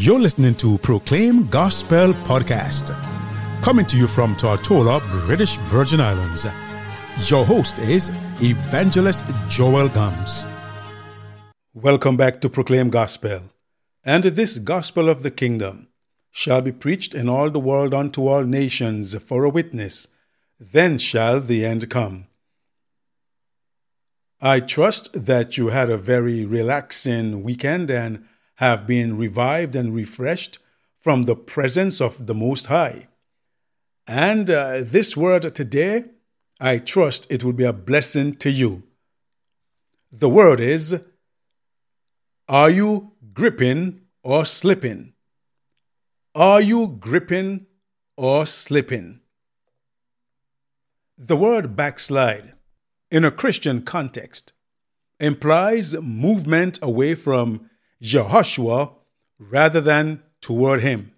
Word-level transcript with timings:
You're 0.00 0.20
listening 0.20 0.54
to 0.58 0.78
Proclaim 0.78 1.48
Gospel 1.48 2.12
Podcast, 2.22 2.94
coming 3.62 3.84
to 3.86 3.96
you 3.96 4.06
from 4.06 4.36
Tortola, 4.36 5.00
British 5.26 5.56
Virgin 5.74 6.00
Islands. 6.00 6.46
Your 7.28 7.44
host 7.44 7.80
is 7.80 8.12
Evangelist 8.40 9.24
Joel 9.48 9.88
Gums. 9.88 10.46
Welcome 11.74 12.16
back 12.16 12.40
to 12.42 12.48
Proclaim 12.48 12.90
Gospel. 12.90 13.40
And 14.04 14.22
this 14.22 14.58
gospel 14.58 15.08
of 15.08 15.24
the 15.24 15.32
kingdom 15.32 15.88
shall 16.30 16.62
be 16.62 16.70
preached 16.70 17.12
in 17.12 17.28
all 17.28 17.50
the 17.50 17.58
world 17.58 17.92
unto 17.92 18.28
all 18.28 18.44
nations 18.44 19.20
for 19.20 19.42
a 19.42 19.50
witness. 19.50 20.06
Then 20.60 20.98
shall 20.98 21.40
the 21.40 21.64
end 21.64 21.90
come. 21.90 22.28
I 24.40 24.60
trust 24.60 25.26
that 25.26 25.58
you 25.58 25.70
had 25.70 25.90
a 25.90 25.98
very 25.98 26.44
relaxing 26.44 27.42
weekend 27.42 27.90
and 27.90 28.24
have 28.58 28.88
been 28.88 29.16
revived 29.16 29.76
and 29.76 29.94
refreshed 29.94 30.58
from 30.98 31.24
the 31.24 31.36
presence 31.36 32.00
of 32.00 32.26
the 32.26 32.34
Most 32.34 32.66
High. 32.66 33.06
And 34.04 34.50
uh, 34.50 34.80
this 34.82 35.16
word 35.16 35.54
today, 35.54 36.06
I 36.58 36.78
trust 36.78 37.28
it 37.30 37.44
will 37.44 37.52
be 37.52 37.62
a 37.62 37.72
blessing 37.72 38.34
to 38.36 38.50
you. 38.50 38.82
The 40.10 40.28
word 40.28 40.58
is 40.58 41.00
Are 42.48 42.70
you 42.70 43.12
gripping 43.32 44.00
or 44.24 44.44
slipping? 44.44 45.12
Are 46.34 46.60
you 46.60 46.96
gripping 46.98 47.66
or 48.16 48.44
slipping? 48.44 49.20
The 51.16 51.36
word 51.36 51.76
backslide, 51.76 52.54
in 53.08 53.24
a 53.24 53.30
Christian 53.30 53.82
context, 53.82 54.52
implies 55.20 55.94
movement 55.94 56.80
away 56.82 57.14
from 57.14 57.67
Jehoshua 58.02 58.92
rather 59.38 59.80
than 59.80 60.22
toward 60.40 60.82
him. 60.82 61.12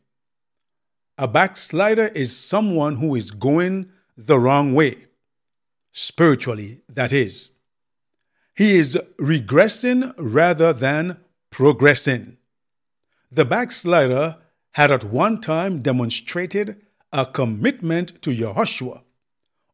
A 1.18 1.28
backslider 1.28 2.06
is 2.08 2.36
someone 2.36 2.96
who 2.96 3.14
is 3.14 3.30
going 3.30 3.90
the 4.16 4.38
wrong 4.38 4.74
way, 4.74 5.06
spiritually, 5.92 6.80
that 6.88 7.12
is. 7.12 7.50
He 8.54 8.76
is 8.76 8.98
regressing 9.18 10.14
rather 10.18 10.72
than 10.72 11.18
progressing. 11.50 12.38
The 13.30 13.44
backslider 13.44 14.38
had 14.72 14.90
at 14.90 15.04
one 15.04 15.40
time 15.40 15.80
demonstrated 15.80 16.80
a 17.12 17.26
commitment 17.26 18.22
to 18.22 18.30
Jehoshua 18.30 19.02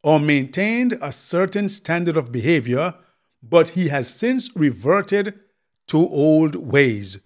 or 0.02 0.20
maintained 0.20 0.98
a 1.02 1.12
certain 1.12 1.68
standard 1.68 2.16
of 2.16 2.32
behavior, 2.32 2.94
but 3.42 3.70
he 3.70 3.88
has 3.88 4.12
since 4.12 4.54
reverted 4.56 5.38
to 5.88 5.98
old 5.98 6.56
ways. 6.56 7.18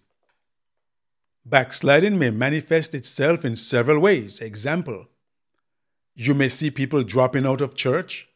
Backsliding 1.44 2.18
may 2.18 2.30
manifest 2.30 2.94
itself 2.94 3.44
in 3.44 3.56
several 3.56 3.98
ways. 3.98 4.40
Example, 4.40 5.08
you 6.14 6.34
may 6.34 6.48
see 6.48 6.70
people 6.70 7.02
dropping 7.02 7.46
out 7.46 7.60
of 7.60 7.74
church, 7.74 8.28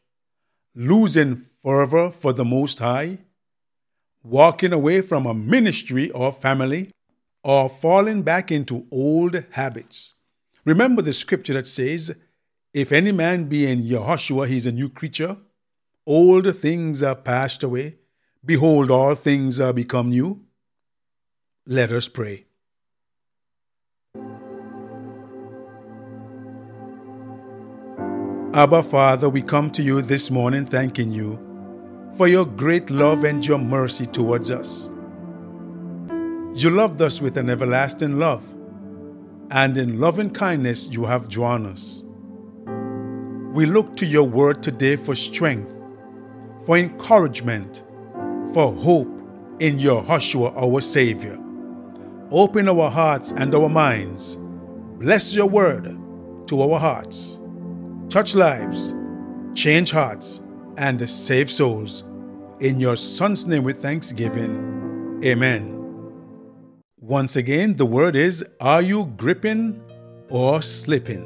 losing 0.73 1.45
fervor 1.63 2.09
for 2.09 2.33
the 2.33 2.45
Most 2.45 2.79
High, 2.79 3.19
walking 4.23 4.73
away 4.73 5.01
from 5.01 5.25
a 5.25 5.33
ministry 5.33 6.09
or 6.11 6.31
family, 6.31 6.91
or 7.43 7.69
falling 7.69 8.23
back 8.23 8.51
into 8.51 8.87
old 8.91 9.43
habits. 9.51 10.15
Remember 10.65 11.03
the 11.03 11.13
scripture 11.13 11.53
that 11.53 11.67
says, 11.67 12.17
If 12.73 12.91
any 12.91 13.11
man 13.11 13.45
be 13.45 13.67
in 13.67 13.83
Yehoshua, 13.83 14.47
he 14.47 14.57
is 14.57 14.65
a 14.65 14.71
new 14.71 14.89
creature. 14.89 15.37
Old 16.07 16.55
things 16.57 17.03
are 17.03 17.15
passed 17.15 17.61
away. 17.61 17.97
Behold, 18.45 18.91
all 18.91 19.15
things 19.15 19.59
are 19.59 19.73
become 19.73 20.09
new. 20.09 20.39
Let 21.65 21.91
us 21.91 22.07
pray. 22.07 22.45
Abba, 28.53 28.83
Father, 28.83 29.29
we 29.29 29.41
come 29.41 29.71
to 29.71 29.81
you 29.81 30.03
this 30.03 30.29
morning 30.29 30.65
thanking 30.65 31.11
you 31.11 31.39
for 32.17 32.27
your 32.27 32.45
great 32.45 32.91
love 32.91 33.23
and 33.23 33.45
your 33.45 33.57
mercy 33.57 34.05
towards 34.05 34.51
us. 34.51 34.91
You 36.53 36.69
loved 36.69 37.01
us 37.01 37.19
with 37.19 37.37
an 37.37 37.49
everlasting 37.49 38.19
love, 38.19 38.45
and 39.49 39.75
in 39.77 39.99
loving 39.99 40.29
kindness 40.29 40.87
you 40.89 41.03
have 41.05 41.29
drawn 41.29 41.65
us. 41.65 42.03
We 43.55 43.65
look 43.65 43.97
to 43.97 44.05
your 44.05 44.23
word 44.23 44.61
today 44.61 44.97
for 44.97 45.15
strength, 45.15 45.75
for 46.65 46.77
encouragement, 46.77 47.83
for 48.55 48.71
hope 48.71 49.09
in 49.59 49.77
Yehoshua, 49.77 50.55
our 50.55 50.79
Savior. 50.79 51.37
Open 52.31 52.69
our 52.69 52.89
hearts 52.89 53.31
and 53.31 53.53
our 53.53 53.67
minds. 53.67 54.37
Bless 54.97 55.35
your 55.35 55.47
word 55.47 55.83
to 56.47 56.61
our 56.61 56.79
hearts. 56.79 57.37
Touch 58.07 58.33
lives, 58.33 58.93
change 59.55 59.91
hearts, 59.91 60.39
and 60.77 61.09
save 61.09 61.51
souls. 61.51 62.05
In 62.61 62.79
your 62.79 62.95
Son's 62.95 63.45
name 63.45 63.65
with 63.65 63.81
thanksgiving. 63.81 65.19
Amen. 65.21 65.73
Once 67.01 67.35
again, 67.35 67.75
the 67.75 67.85
word 67.85 68.15
is 68.15 68.41
Are 68.61 68.81
you 68.81 69.07
gripping 69.17 69.81
or 70.29 70.61
slipping? 70.61 71.25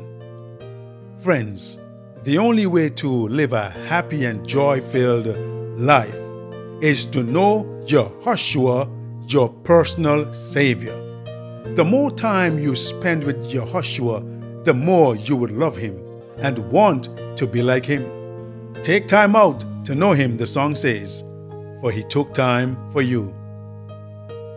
Friends, 1.22 1.78
the 2.24 2.40
only 2.40 2.66
way 2.66 2.90
to 2.90 3.28
live 3.28 3.54
a 3.54 3.70
happy 3.70 4.26
and 4.26 4.48
joy 4.48 4.82
filled 4.82 5.28
life 5.80 6.29
is 6.82 7.06
to 7.06 7.24
know 7.24 7.66
Jehoshua, 7.86 8.88
your 9.32 9.50
personal 9.50 10.34
Savior. 10.34 10.96
The 11.76 11.84
more 11.84 12.10
time 12.10 12.58
you 12.58 12.76
spend 12.76 13.24
with 13.24 13.50
Jehoshua, 13.50 14.64
the 14.64 14.74
more 14.74 15.16
you 15.16 15.36
would 15.36 15.52
love 15.52 15.78
him 15.78 16.00
and 16.38 16.58
want 16.72 17.10
to 17.38 17.46
be 17.46 17.62
like 17.62 17.86
him. 17.86 18.06
Take 18.82 19.08
time 19.08 19.36
out 19.36 19.64
to 19.86 19.94
know 19.94 20.14
him, 20.14 20.38
the 20.38 20.48
song 20.48 20.74
says, 20.74 21.24
for 21.82 21.92
he 21.92 22.04
took 22.04 22.34
time 22.34 22.78
for 22.92 23.02
you. 23.02 23.34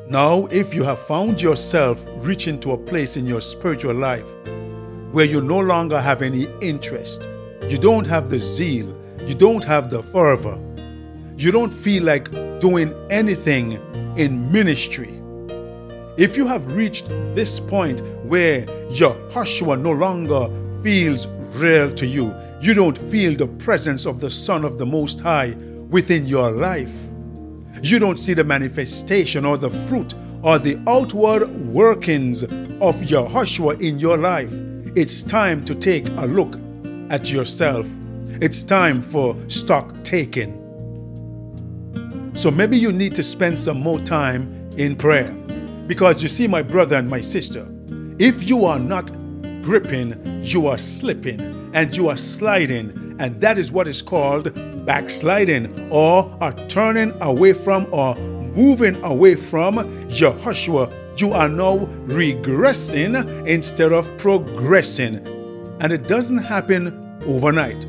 Now, 0.08 0.46
if 0.46 0.74
you 0.74 0.84
have 0.84 1.00
found 1.00 1.40
yourself 1.40 2.04
reaching 2.16 2.60
to 2.60 2.72
a 2.72 2.78
place 2.78 3.16
in 3.16 3.26
your 3.26 3.40
spiritual 3.40 3.94
life 3.94 4.26
where 5.10 5.24
you 5.24 5.40
no 5.40 5.58
longer 5.58 6.00
have 6.00 6.22
any 6.22 6.48
interest, 6.60 7.28
you 7.68 7.78
don't 7.78 8.06
have 8.06 8.30
the 8.30 8.38
zeal, 8.38 8.96
you 9.26 9.34
don't 9.34 9.64
have 9.64 9.90
the 9.90 10.02
fervor, 10.02 10.58
you 11.42 11.50
don't 11.50 11.72
feel 11.72 12.04
like 12.04 12.30
doing 12.60 12.94
anything 13.10 13.72
in 14.16 14.52
ministry. 14.52 15.20
If 16.16 16.36
you 16.36 16.46
have 16.46 16.72
reached 16.72 17.08
this 17.34 17.58
point 17.58 18.00
where 18.24 18.64
your 18.90 19.16
Joshua 19.32 19.76
no 19.76 19.90
longer 19.90 20.48
feels 20.84 21.26
real 21.56 21.92
to 21.96 22.06
you, 22.06 22.32
you 22.60 22.74
don't 22.74 22.96
feel 22.96 23.34
the 23.34 23.48
presence 23.48 24.06
of 24.06 24.20
the 24.20 24.30
Son 24.30 24.64
of 24.64 24.78
the 24.78 24.86
Most 24.86 25.18
High 25.18 25.56
within 25.90 26.26
your 26.26 26.52
life. 26.52 26.94
You 27.82 27.98
don't 27.98 28.20
see 28.20 28.34
the 28.34 28.44
manifestation 28.44 29.44
or 29.44 29.56
the 29.56 29.70
fruit 29.88 30.14
or 30.42 30.60
the 30.60 30.80
outward 30.86 31.48
workings 31.66 32.44
of 32.44 33.00
Yehoshua 33.02 33.80
in 33.80 33.98
your 33.98 34.16
life. 34.16 34.52
It's 34.94 35.24
time 35.24 35.64
to 35.64 35.74
take 35.74 36.06
a 36.06 36.26
look 36.26 36.56
at 37.10 37.32
yourself. 37.32 37.88
It's 38.40 38.62
time 38.62 39.02
for 39.02 39.36
stock 39.48 40.04
taking. 40.04 40.61
So 42.34 42.50
maybe 42.50 42.78
you 42.78 42.92
need 42.92 43.14
to 43.16 43.22
spend 43.22 43.58
some 43.58 43.80
more 43.80 44.00
time 44.00 44.70
in 44.76 44.96
prayer. 44.96 45.30
Because 45.86 46.22
you 46.22 46.28
see, 46.28 46.46
my 46.46 46.62
brother 46.62 46.96
and 46.96 47.08
my 47.08 47.20
sister, 47.20 47.68
if 48.18 48.48
you 48.48 48.64
are 48.64 48.78
not 48.78 49.12
gripping, 49.62 50.42
you 50.42 50.66
are 50.66 50.78
slipping 50.78 51.70
and 51.74 51.94
you 51.94 52.08
are 52.08 52.16
sliding. 52.16 53.16
And 53.18 53.40
that 53.40 53.58
is 53.58 53.70
what 53.70 53.86
is 53.86 54.00
called 54.00 54.54
backsliding 54.86 55.90
or 55.92 56.36
a 56.40 56.52
turning 56.68 57.12
away 57.20 57.52
from 57.52 57.86
or 57.92 58.16
moving 58.16 59.02
away 59.04 59.34
from 59.34 59.76
Jehoshua. 60.08 61.20
You 61.20 61.32
are 61.32 61.48
now 61.48 61.78
regressing 62.06 63.46
instead 63.46 63.92
of 63.92 64.10
progressing. 64.16 65.16
And 65.80 65.92
it 65.92 66.08
doesn't 66.08 66.38
happen 66.38 67.20
overnight. 67.26 67.86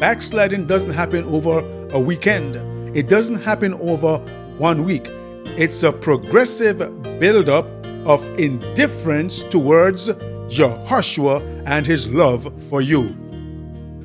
Backsliding 0.00 0.66
doesn't 0.66 0.92
happen 0.92 1.24
over 1.24 1.60
a 1.90 2.00
weekend. 2.00 2.73
It 2.94 3.08
doesn't 3.08 3.42
happen 3.42 3.74
over 3.74 4.18
one 4.56 4.84
week. 4.84 5.06
It's 5.56 5.82
a 5.82 5.90
progressive 5.90 6.78
buildup 7.18 7.66
of 8.06 8.22
indifference 8.38 9.42
towards 9.42 10.10
Jehoshua 10.48 11.64
and 11.66 11.84
his 11.84 12.06
love 12.08 12.52
for 12.68 12.80
you. 12.80 13.16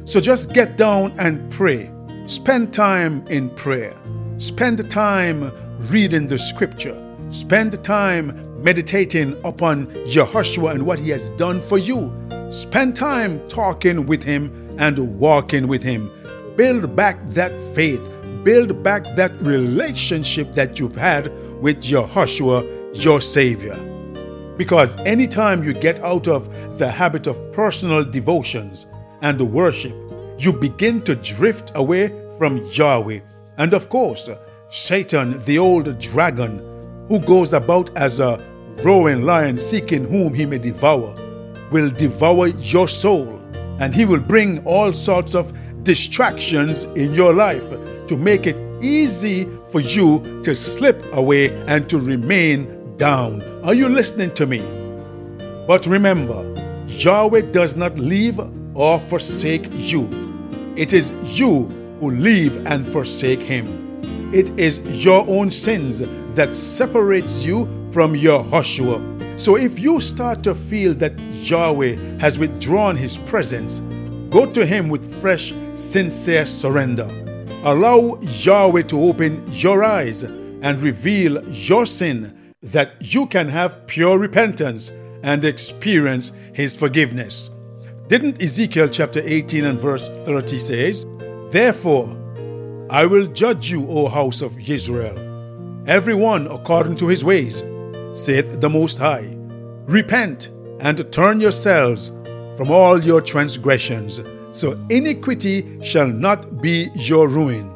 So 0.06 0.20
just 0.20 0.54
get 0.54 0.76
down 0.76 1.14
and 1.20 1.52
pray. 1.52 1.92
Spend 2.26 2.74
time 2.74 3.24
in 3.28 3.52
prayer. 3.52 3.96
Spend 4.40 4.90
time 4.90 5.52
reading 5.92 6.26
the 6.26 6.40
scripture. 6.40 7.00
Spend 7.30 7.84
time 7.84 8.64
meditating 8.64 9.40
upon 9.44 9.86
Jehoshua 10.08 10.74
and 10.74 10.84
what 10.84 10.98
he 10.98 11.12
has 11.12 11.30
done 11.32 11.62
for 11.62 11.78
you. 11.78 12.12
Spend 12.52 12.96
time 12.96 13.48
talking 13.50 14.08
with 14.08 14.24
him 14.24 14.76
and 14.80 15.20
walking 15.20 15.68
with 15.68 15.84
him. 15.84 16.12
Build 16.56 16.96
back 16.96 17.20
that 17.30 17.52
faith 17.76 18.02
build 18.44 18.84
back 18.84 19.04
that 19.16 19.32
relationship 19.42 20.54
that 20.54 20.80
you've 20.80 20.96
had 20.96 21.32
with 21.62 21.82
Jehoshua, 21.82 23.04
your 23.04 23.22
Savior. 23.22 23.78
Because 24.58 24.96
anytime 24.98 25.64
you 25.64 25.74
get 25.74 26.00
out 26.02 26.28
of 26.28 26.50
the 26.78 26.90
habit 26.90 27.28
of 27.28 27.40
personal 27.54 28.04
devotions 28.04 28.88
and 29.22 29.40
worship, 29.42 29.96
you 30.38 30.54
begin 30.54 31.02
to 31.04 31.16
drift 31.16 31.72
away 31.76 32.08
from 32.38 32.66
Yahweh. 32.72 33.20
And 33.58 33.74
of 33.74 33.90
course, 33.90 34.30
Satan, 34.70 35.44
the 35.44 35.58
old 35.58 36.00
dragon, 36.00 36.60
who 37.08 37.20
goes 37.20 37.54
about 37.54 37.96
as 37.98 38.20
a 38.20 38.40
roaring 38.84 39.24
lion 39.24 39.58
seeking 39.58 40.06
whom 40.06 40.34
he 40.34 40.46
may 40.46 40.60
devour, 40.60 41.14
will 41.72 41.90
devour 41.90 42.48
your 42.48 42.88
soul. 42.88 43.40
And 43.80 43.94
he 43.94 44.06
will 44.06 44.20
bring 44.20 44.66
all 44.66 44.94
sorts 44.94 45.36
of 45.36 45.54
distractions 45.90 46.84
in 46.94 47.16
your 47.16 47.34
life 47.34 47.68
to 48.08 48.16
make 48.16 48.46
it 48.46 48.56
easy 48.80 49.50
for 49.72 49.80
you 49.80 50.22
to 50.44 50.56
slip 50.56 51.04
away 51.14 51.50
and 51.66 51.90
to 51.90 51.98
remain 51.98 52.96
down. 52.98 53.42
Are 53.64 53.74
you 53.74 53.90
listening 53.90 54.32
to 54.36 54.46
me? 54.46 54.60
But 55.66 55.88
remember, 55.88 56.40
Yahweh 56.86 57.42
does 57.52 57.76
not 57.76 57.98
leave 57.98 58.40
or 58.76 59.00
forsake 59.00 59.66
you. 59.72 60.08
It 60.76 60.94
is 60.94 61.12
you 61.24 61.64
who 62.00 62.12
leave 62.12 62.68
and 62.68 62.88
forsake 62.88 63.42
him. 63.42 63.66
It 64.32 64.52
is 64.60 64.78
your 65.04 65.28
own 65.28 65.50
sins 65.50 66.04
that 66.36 66.54
separates 66.54 67.44
you 67.44 67.66
from 67.92 68.14
Yahushua. 68.14 69.40
So 69.40 69.56
if 69.56 69.80
you 69.80 70.02
start 70.02 70.44
to 70.44 70.54
feel 70.54 70.94
that 70.96 71.18
Yahweh 71.20 72.20
has 72.20 72.38
withdrawn 72.38 72.96
his 72.96 73.18
presence, 73.18 73.80
go 74.30 74.46
to 74.46 74.68
him 74.68 74.90
with 74.90 75.20
fresh, 75.20 75.52
sincere 75.80 76.46
surrender. 76.46 77.08
Allow 77.64 78.20
Yahweh 78.22 78.84
to 78.84 79.02
open 79.02 79.44
your 79.52 79.84
eyes 79.84 80.24
and 80.24 80.82
reveal 80.82 81.48
your 81.50 81.86
sin 81.86 82.54
that 82.62 82.96
you 83.00 83.26
can 83.26 83.48
have 83.48 83.88
pure 83.88 84.18
repentance 84.18 84.92
and 85.24 85.46
experience 85.46 86.34
his 86.54 86.76
forgiveness. 86.76 87.50
Didn't 88.08 88.42
Ezekiel 88.42 88.90
chapter 88.90 89.22
18 89.24 89.66
and 89.66 89.80
verse 89.80 90.08
30 90.26 90.60
says, 90.60 91.06
Therefore, 91.52 92.16
I 92.90 93.06
will 93.06 93.28
judge 93.28 93.70
you, 93.70 93.88
O 93.88 94.08
house 94.08 94.42
of 94.42 94.58
Israel, 94.60 95.18
every 95.88 96.16
one 96.16 96.48
according 96.48 96.96
to 96.98 97.08
his 97.08 97.24
ways, 97.24 97.64
saith 98.14 98.60
the 98.60 98.70
Most 98.70 98.98
High. 98.98 99.36
Repent 99.86 100.50
and 100.80 101.12
turn 101.12 101.40
yourselves 101.40 102.10
from 102.58 102.72
all 102.72 103.02
your 103.02 103.22
transgressions, 103.22 104.20
so 104.52 104.80
iniquity 104.90 105.80
shall 105.84 106.08
not 106.08 106.62
be 106.62 106.90
your 106.96 107.28
ruin. 107.28 107.74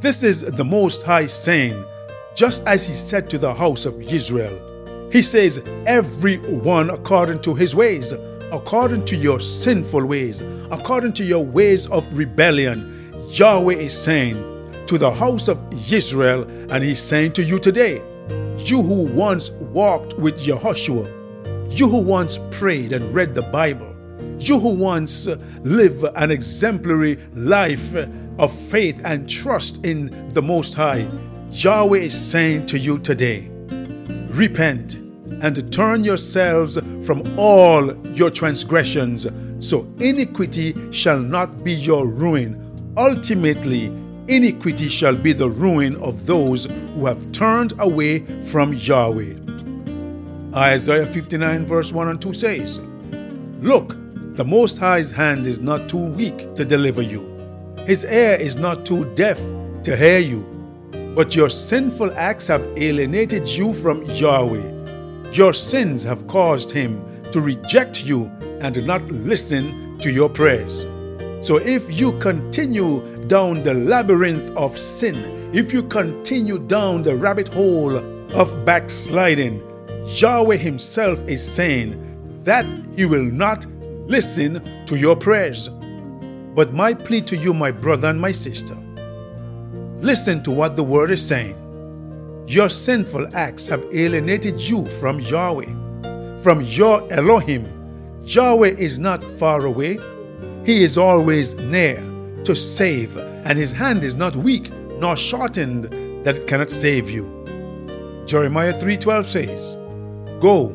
This 0.00 0.22
is 0.22 0.42
the 0.42 0.64
Most 0.64 1.02
High 1.02 1.26
saying, 1.26 1.82
just 2.34 2.66
as 2.66 2.86
he 2.86 2.94
said 2.94 3.30
to 3.30 3.38
the 3.38 3.54
house 3.54 3.86
of 3.86 4.00
Israel. 4.02 4.58
He 5.10 5.22
says, 5.22 5.62
Every 5.86 6.38
one 6.38 6.90
according 6.90 7.40
to 7.42 7.54
his 7.54 7.74
ways, 7.74 8.12
according 8.52 9.04
to 9.06 9.16
your 9.16 9.40
sinful 9.40 10.04
ways, 10.04 10.42
according 10.70 11.12
to 11.14 11.24
your 11.24 11.44
ways 11.44 11.86
of 11.86 12.16
rebellion. 12.16 12.90
Yahweh 13.30 13.74
is 13.74 13.96
saying 13.96 14.36
to 14.86 14.98
the 14.98 15.10
house 15.10 15.48
of 15.48 15.58
Israel, 15.92 16.42
and 16.70 16.84
he's 16.84 17.00
saying 17.00 17.32
to 17.32 17.42
you 17.42 17.58
today, 17.58 18.02
you 18.58 18.82
who 18.82 19.04
once 19.12 19.50
walked 19.50 20.14
with 20.14 20.38
Yahushua, 20.40 21.78
you 21.78 21.88
who 21.88 21.98
once 21.98 22.38
prayed 22.50 22.92
and 22.92 23.14
read 23.14 23.34
the 23.34 23.42
Bible, 23.42 23.93
you 24.48 24.58
who 24.58 24.74
once 24.74 25.26
lived 25.62 26.04
an 26.16 26.30
exemplary 26.30 27.16
life 27.34 27.94
uh, 27.94 28.06
of 28.38 28.52
faith 28.52 29.00
and 29.04 29.28
trust 29.28 29.84
in 29.84 30.28
the 30.30 30.42
Most 30.42 30.74
High, 30.74 31.06
Yahweh 31.50 31.98
is 31.98 32.18
saying 32.18 32.66
to 32.66 32.78
you 32.78 32.98
today, 32.98 33.48
repent 34.30 34.96
and 35.42 35.72
turn 35.72 36.04
yourselves 36.04 36.78
from 37.06 37.22
all 37.38 37.94
your 38.08 38.30
transgressions, 38.30 39.26
so 39.60 39.86
iniquity 39.98 40.74
shall 40.92 41.20
not 41.20 41.62
be 41.62 41.72
your 41.72 42.06
ruin. 42.06 42.60
Ultimately, 42.96 43.86
iniquity 44.28 44.88
shall 44.88 45.16
be 45.16 45.32
the 45.32 45.48
ruin 45.48 45.96
of 45.96 46.26
those 46.26 46.64
who 46.64 47.06
have 47.06 47.32
turned 47.32 47.72
away 47.78 48.20
from 48.42 48.72
Yahweh. 48.74 49.34
Isaiah 50.54 51.06
59, 51.06 51.66
verse 51.66 51.92
1 51.92 52.08
and 52.08 52.22
2 52.22 52.34
says, 52.34 52.80
Look, 53.60 53.96
the 54.34 54.44
Most 54.44 54.78
High's 54.78 55.12
hand 55.12 55.46
is 55.46 55.60
not 55.60 55.88
too 55.88 55.96
weak 55.96 56.56
to 56.56 56.64
deliver 56.64 57.02
you, 57.02 57.22
his 57.86 58.04
ear 58.04 58.34
is 58.34 58.56
not 58.56 58.84
too 58.84 59.04
deaf 59.14 59.38
to 59.84 59.96
hear 59.96 60.18
you, 60.18 60.42
but 61.14 61.36
your 61.36 61.48
sinful 61.48 62.10
acts 62.14 62.48
have 62.48 62.66
alienated 62.76 63.46
you 63.46 63.72
from 63.72 64.02
Yahweh. 64.06 65.30
Your 65.30 65.52
sins 65.52 66.02
have 66.02 66.26
caused 66.26 66.72
him 66.72 67.00
to 67.30 67.40
reject 67.40 68.04
you 68.04 68.24
and 68.60 68.84
not 68.84 69.02
listen 69.08 69.98
to 69.98 70.10
your 70.10 70.28
prayers. 70.28 70.80
So 71.46 71.58
if 71.58 71.92
you 71.92 72.18
continue 72.18 73.02
down 73.26 73.62
the 73.62 73.74
labyrinth 73.74 74.50
of 74.56 74.76
sin, 74.76 75.50
if 75.54 75.72
you 75.72 75.84
continue 75.84 76.58
down 76.58 77.04
the 77.04 77.16
rabbit 77.16 77.54
hole 77.54 77.98
of 78.34 78.64
backsliding, 78.64 79.62
Yahweh 80.08 80.56
Himself 80.56 81.22
is 81.28 81.46
saying 81.46 82.00
that 82.42 82.66
He 82.96 83.04
will 83.04 83.22
not 83.22 83.66
listen 84.06 84.84
to 84.86 84.96
your 84.96 85.16
prayers. 85.16 85.68
But 86.54 86.72
my 86.72 86.94
plea 86.94 87.20
to 87.22 87.36
you, 87.36 87.52
my 87.52 87.70
brother 87.70 88.08
and 88.08 88.20
my 88.20 88.32
sister, 88.32 88.76
listen 90.00 90.42
to 90.44 90.50
what 90.50 90.76
the 90.76 90.84
Word 90.84 91.10
is 91.10 91.26
saying. 91.26 91.56
Your 92.46 92.68
sinful 92.68 93.34
acts 93.34 93.66
have 93.66 93.84
alienated 93.92 94.60
you 94.60 94.86
from 95.00 95.20
Yahweh, 95.20 96.40
from 96.40 96.60
your 96.60 97.10
Elohim. 97.12 97.66
Yahweh 98.24 98.76
is 98.76 98.98
not 98.98 99.24
far 99.24 99.64
away, 99.64 99.98
He 100.64 100.82
is 100.82 100.96
always 100.96 101.54
near 101.54 101.96
to 102.44 102.54
save, 102.54 103.16
and 103.16 103.58
his 103.58 103.72
hand 103.72 104.04
is 104.04 104.16
not 104.16 104.36
weak 104.36 104.70
nor 104.98 105.16
shortened 105.16 105.84
that 106.24 106.36
it 106.36 106.46
cannot 106.46 106.70
save 106.70 107.10
you. 107.10 107.24
Jeremiah 108.26 108.72
3:12 108.72 109.24
says, 109.24 109.76
Go 110.40 110.74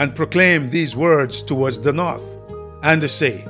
and 0.00 0.16
proclaim 0.16 0.70
these 0.70 0.96
words 0.96 1.42
towards 1.42 1.78
the 1.78 1.92
north, 1.92 2.24
and 2.82 3.08
say, 3.08 3.44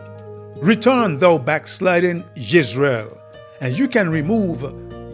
Return, 0.57 1.17
thou 1.21 1.39
backsliding 1.39 2.25
Israel, 2.35 3.17
and 3.61 3.79
you 3.79 3.87
can 3.87 4.11
remove 4.11 4.65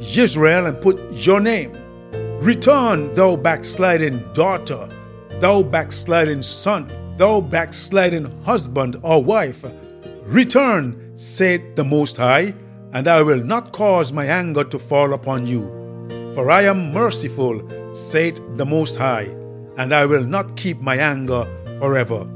Israel 0.00 0.64
and 0.64 0.80
put 0.80 0.98
your 1.12 1.40
name. 1.40 1.76
Return, 2.40 3.12
thou 3.12 3.36
backsliding 3.36 4.16
daughter, 4.32 4.88
thou 5.38 5.62
backsliding 5.62 6.40
son, 6.40 6.90
thou 7.18 7.42
backsliding 7.42 8.26
husband 8.44 8.96
or 9.02 9.22
wife. 9.22 9.62
Return 10.22 11.12
saith 11.16 11.76
the 11.76 11.84
Most 11.84 12.16
High, 12.16 12.54
and 12.94 13.06
I 13.06 13.20
will 13.20 13.44
not 13.44 13.72
cause 13.72 14.10
my 14.10 14.24
anger 14.24 14.64
to 14.64 14.78
fall 14.78 15.12
upon 15.12 15.46
you. 15.46 15.66
For 16.34 16.50
I 16.50 16.62
am 16.62 16.94
merciful, 16.94 17.60
saith 17.92 18.40
the 18.56 18.64
Most 18.64 18.96
High, 18.96 19.28
and 19.76 19.92
I 19.92 20.06
will 20.06 20.24
not 20.24 20.56
keep 20.56 20.80
my 20.80 20.96
anger 20.96 21.46
forever. 21.80 22.26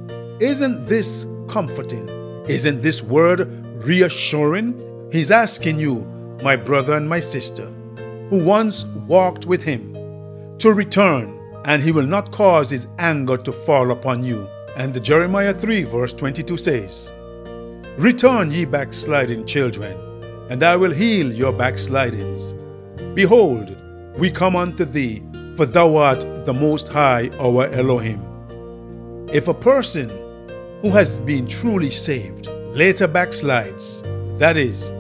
Isn't 0.41 0.87
this 0.87 1.27
comforting? 1.49 2.09
Isn't 2.49 2.83
this 2.83 3.03
word 3.03 3.49
reassuring? 3.85 5.09
He's 5.13 5.31
asking 5.31 5.81
you, 5.81 6.07
my 6.43 6.57
brother 6.57 6.95
and 6.95 7.09
my 7.09 7.21
sister, 7.21 7.67
who 8.29 8.45
once 8.45 8.85
walked 9.07 9.47
with 9.47 9.63
him, 9.63 9.95
to 10.59 10.73
return, 10.73 11.39
and 11.65 11.83
he 11.83 11.93
will 11.93 12.07
not 12.07 12.31
cause 12.31 12.71
his 12.71 12.87
anger 12.99 13.37
to 13.37 13.53
fall 13.53 13.91
upon 13.91 14.25
you. 14.25 14.49
And 14.77 14.95
the 14.95 15.01
Jeremiah 15.01 15.53
3, 15.53 15.85
verse 15.85 16.13
22 16.13 16.57
says, 16.57 17.11
Return, 17.99 18.51
ye 18.51 18.65
backsliding 18.65 19.47
children, 19.47 19.97
and 20.49 20.63
I 20.63 20.77
will 20.77 20.93
heal 20.93 21.33
your 21.33 21.53
backslidings. 21.53 22.55
Behold, 23.15 23.77
we 24.17 24.31
come 24.31 24.57
unto 24.57 24.85
thee, 24.85 25.23
for 25.57 25.67
thou 25.67 25.97
art 25.97 26.25
the 26.51 26.55
Most 26.55 26.89
High, 26.89 27.31
our 27.39 27.67
Elohim. 27.67 28.21
If 29.33 29.47
a 29.47 29.55
person 29.55 30.11
who 30.83 30.91
has 30.91 31.21
been 31.21 31.47
truly 31.47 31.91
saved 31.91 32.49
later 32.75 33.07
backslides, 33.07 34.03
that 34.41 34.57
is, 34.57 34.93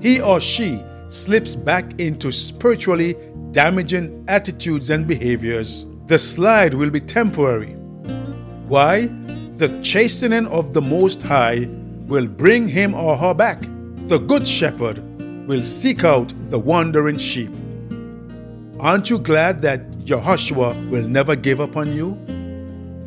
he 0.00 0.20
or 0.20 0.40
she 0.40 0.82
slips 1.08 1.54
back 1.54 2.00
into 2.00 2.32
spiritually 2.32 3.14
damaging 3.52 4.24
attitudes 4.26 4.90
and 4.90 5.06
behaviors, 5.06 5.86
the 6.06 6.18
slide 6.18 6.74
will 6.74 6.90
be 6.90 7.00
temporary. 7.00 7.74
Why? 8.66 9.06
The 9.58 9.78
chastening 9.84 10.48
of 10.48 10.72
the 10.72 10.82
Most 10.82 11.22
High 11.22 11.68
will 12.08 12.26
bring 12.26 12.66
him 12.66 12.94
or 12.94 13.16
her 13.16 13.32
back. 13.32 13.60
The 14.08 14.18
good 14.18 14.48
shepherd 14.48 14.98
will 15.46 15.62
seek 15.62 16.02
out 16.02 16.32
the 16.50 16.58
wandering 16.58 17.18
sheep. 17.18 17.52
Aren't 18.78 19.08
you 19.08 19.18
glad 19.18 19.62
that 19.62 19.90
Jehoshua 20.04 20.90
will 20.90 21.08
never 21.08 21.34
give 21.34 21.62
up 21.62 21.78
on 21.78 21.96
you? 21.96 22.14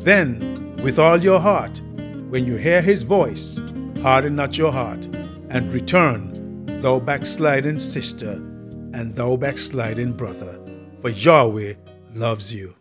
Then, 0.00 0.74
with 0.82 0.98
all 0.98 1.16
your 1.16 1.38
heart, 1.38 1.80
when 2.28 2.44
you 2.44 2.56
hear 2.56 2.82
his 2.82 3.04
voice, 3.04 3.60
harden 4.02 4.34
not 4.34 4.58
your 4.58 4.72
heart, 4.72 5.06
and 5.48 5.72
return, 5.72 6.66
thou 6.80 6.98
backsliding 6.98 7.78
sister, 7.78 8.32
and 8.32 9.14
thou 9.14 9.36
backsliding 9.36 10.12
brother, 10.14 10.58
for 11.00 11.10
Yahweh 11.10 11.74
loves 12.14 12.52
you. 12.52 12.74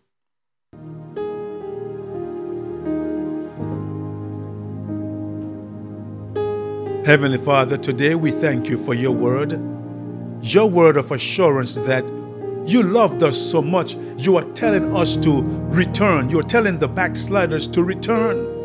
Heavenly 7.05 7.37
Father, 7.37 7.77
today 7.77 8.15
we 8.15 8.31
thank 8.31 8.67
you 8.67 8.83
for 8.83 8.95
your 8.95 9.11
word, 9.11 9.51
your 10.41 10.67
word 10.67 10.97
of 10.97 11.11
assurance 11.11 11.75
that 11.75 12.03
you 12.69 12.83
loved 12.83 13.23
us 13.23 13.37
so 13.37 13.61
much, 13.61 13.95
you 14.17 14.37
are 14.37 14.43
telling 14.53 14.95
us 14.95 15.17
to 15.17 15.41
return. 15.41 16.29
You're 16.29 16.43
telling 16.43 16.77
the 16.77 16.87
backsliders 16.87 17.67
to 17.69 17.83
return. 17.83 18.57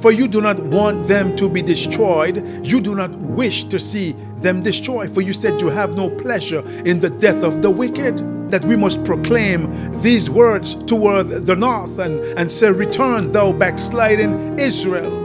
For 0.00 0.10
you 0.10 0.26
do 0.26 0.40
not 0.40 0.58
want 0.58 1.06
them 1.06 1.36
to 1.36 1.48
be 1.48 1.62
destroyed. 1.62 2.66
You 2.66 2.80
do 2.80 2.94
not 2.94 3.12
wish 3.12 3.64
to 3.64 3.78
see 3.78 4.16
them 4.38 4.62
destroyed. 4.62 5.14
For 5.14 5.20
you 5.20 5.32
said 5.32 5.60
you 5.60 5.68
have 5.68 5.94
no 5.96 6.10
pleasure 6.10 6.66
in 6.84 6.98
the 6.98 7.10
death 7.10 7.44
of 7.44 7.62
the 7.62 7.70
wicked. 7.70 8.50
That 8.50 8.64
we 8.64 8.76
must 8.76 9.02
proclaim 9.04 10.02
these 10.02 10.28
words 10.28 10.74
toward 10.74 11.46
the 11.46 11.56
north 11.56 11.98
and, 11.98 12.20
and 12.38 12.50
say, 12.50 12.70
Return, 12.70 13.32
thou 13.32 13.52
backsliding 13.52 14.58
Israel. 14.58 15.21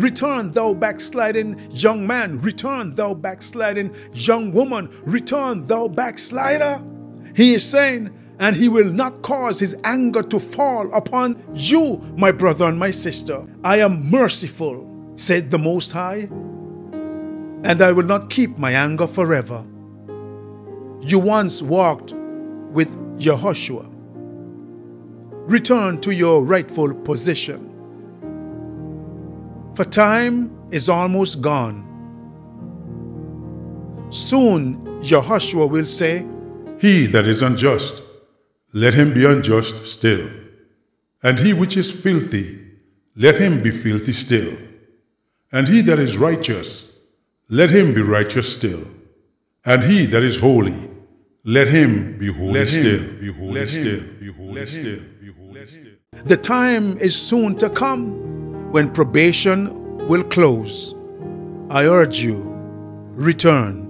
Return, 0.00 0.50
thou 0.52 0.72
backsliding 0.72 1.70
young 1.72 2.06
man. 2.06 2.40
Return, 2.40 2.94
thou 2.94 3.12
backsliding 3.12 3.94
young 4.14 4.50
woman. 4.50 4.88
Return, 5.04 5.66
thou 5.66 5.88
backslider. 5.88 6.82
He 7.36 7.52
is 7.52 7.68
saying, 7.68 8.10
and 8.38 8.56
he 8.56 8.70
will 8.70 8.90
not 8.90 9.20
cause 9.20 9.60
his 9.60 9.76
anger 9.84 10.22
to 10.22 10.40
fall 10.40 10.90
upon 10.94 11.42
you, 11.52 11.98
my 12.16 12.32
brother 12.32 12.64
and 12.64 12.78
my 12.78 12.90
sister. 12.90 13.46
I 13.62 13.80
am 13.80 14.10
merciful, 14.10 15.12
said 15.16 15.50
the 15.50 15.58
Most 15.58 15.92
High, 15.92 16.30
and 17.62 17.82
I 17.82 17.92
will 17.92 18.06
not 18.06 18.30
keep 18.30 18.56
my 18.56 18.72
anger 18.72 19.06
forever. 19.06 19.66
You 21.02 21.18
once 21.18 21.60
walked 21.60 22.14
with 22.72 22.88
Yehoshua. 23.18 23.86
Return 25.46 26.00
to 26.00 26.14
your 26.14 26.42
rightful 26.42 26.94
position 26.94 27.66
for 29.80 29.88
time 29.88 30.54
is 30.70 30.90
almost 30.90 31.40
gone. 31.40 31.78
Soon 34.10 34.76
Jehoshua 35.00 35.70
will 35.70 35.86
say, 35.86 36.26
He 36.78 37.06
that 37.06 37.26
is 37.26 37.40
unjust, 37.40 38.02
let 38.74 38.92
him 38.92 39.14
be 39.14 39.24
unjust 39.24 39.86
still. 39.86 40.28
And 41.22 41.38
he 41.38 41.54
which 41.54 41.78
is 41.78 41.90
filthy, 41.90 42.60
let 43.16 43.40
him 43.40 43.62
be 43.62 43.70
filthy 43.70 44.12
still. 44.12 44.54
And 45.50 45.66
he 45.66 45.80
that 45.80 45.98
is 45.98 46.18
righteous, 46.18 46.98
let 47.48 47.70
him 47.70 47.94
be 47.94 48.02
righteous 48.02 48.52
still. 48.52 48.86
And 49.64 49.84
he 49.84 50.04
that 50.04 50.22
is 50.22 50.38
holy, 50.40 50.90
let 51.42 51.68
him 51.68 52.18
be 52.18 52.30
holy 52.30 52.52
let 52.52 52.68
still. 52.68 53.00
Him 53.00 53.18
be 53.18 53.32
holy 53.32 53.52
let 53.52 53.68
still. 53.70 54.00
Him 54.00 54.18
be 54.20 54.30
holy 54.30 54.66
still. 54.66 55.00
Be 55.22 55.32
holy 55.32 55.66
still. 55.66 56.24
The 56.26 56.36
time 56.36 56.98
is 56.98 57.16
soon 57.16 57.56
to 57.56 57.70
come 57.70 58.49
when 58.70 58.90
probation 58.92 60.06
will 60.06 60.22
close, 60.24 60.94
I 61.70 61.86
urge 61.86 62.22
you, 62.22 62.40
return. 63.14 63.86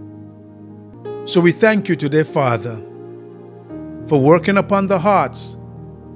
So 1.26 1.40
we 1.40 1.52
thank 1.52 1.88
you 1.88 1.96
today, 1.96 2.22
Father, 2.22 2.76
for 4.06 4.20
working 4.20 4.56
upon 4.56 4.86
the 4.86 4.98
hearts 4.98 5.56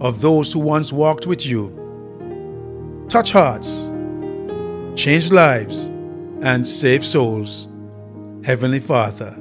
of 0.00 0.20
those 0.20 0.52
who 0.52 0.60
once 0.60 0.92
walked 0.92 1.26
with 1.26 1.44
you. 1.46 3.06
Touch 3.08 3.32
hearts, 3.32 3.90
change 4.96 5.30
lives, 5.30 5.84
and 6.42 6.66
save 6.66 7.04
souls. 7.04 7.68
Heavenly 8.44 8.80
Father, 8.80 9.34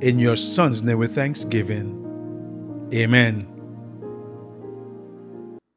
in 0.00 0.18
your 0.18 0.36
Son's 0.36 0.82
name 0.82 0.98
with 0.98 1.14
thanksgiving. 1.14 1.98
Amen. 2.92 3.48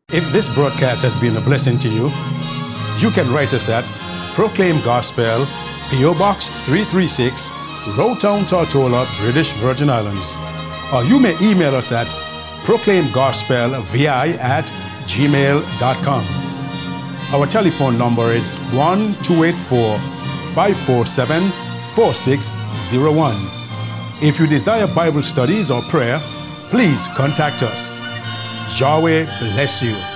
If 0.09 0.31
this 0.31 0.47
broadcast 0.53 1.03
has 1.03 1.17
been 1.17 1.35
a 1.35 1.41
blessing 1.41 1.77
to 1.79 1.89
you, 1.89 2.09
you 2.99 3.11
can 3.11 3.31
write 3.31 3.53
us 3.53 3.69
at 3.69 3.85
Proclaim 4.33 4.81
Gospel, 4.81 5.45
P.O. 5.89 6.13
Box 6.17 6.47
336, 6.65 7.49
Road 7.97 8.19
Town, 8.19 8.43
Tortola, 8.45 9.05
British 9.19 9.51
Virgin 9.53 9.89
Islands. 9.89 10.35
Or 10.93 11.03
you 11.03 11.19
may 11.19 11.35
email 11.41 11.75
us 11.75 11.91
at 11.91 12.07
proclaimgospelvi 12.65 14.07
at 14.07 14.65
gmail.com. 15.05 16.25
Our 17.33 17.47
telephone 17.47 17.97
number 17.97 18.31
is 18.31 18.55
1 18.73 19.15
284 19.23 19.99
547 20.55 21.49
4601. 21.95 23.35
If 24.21 24.39
you 24.39 24.47
desire 24.47 24.87
Bible 24.87 25.21
studies 25.21 25.69
or 25.69 25.81
prayer, 25.83 26.19
please 26.69 27.07
contact 27.09 27.61
us. 27.61 27.99
Yahweh 28.79 29.25
bless 29.39 29.83
you. 29.83 30.14